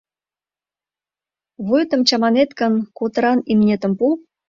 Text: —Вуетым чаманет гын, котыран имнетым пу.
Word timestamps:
—Вуетым 1.65 2.01
чаманет 2.07 2.51
гын, 2.59 2.73
котыран 2.97 3.39
имнетым 3.51 3.93
пу. 3.99 4.05